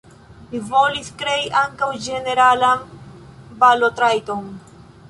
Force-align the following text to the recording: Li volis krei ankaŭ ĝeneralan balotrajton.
Li 0.53 0.61
volis 0.69 1.11
krei 1.19 1.43
ankaŭ 1.61 1.91
ĝeneralan 2.07 2.83
balotrajton. 3.63 4.53